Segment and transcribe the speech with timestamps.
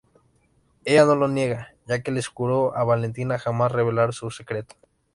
[0.83, 4.73] Ella no lo niega, ya que le juró a Valentina jamás revelar su secreto.